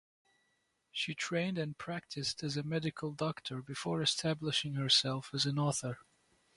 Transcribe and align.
She 0.91 1.13
trained 1.13 1.59
and 1.59 1.77
practised 1.77 2.43
as 2.43 2.57
a 2.57 2.63
medical 2.63 3.11
doctor 3.11 3.61
before 3.61 4.01
establishing 4.01 4.73
herself 4.73 5.29
as 5.31 5.45
an 5.45 5.59
author. 5.59 5.99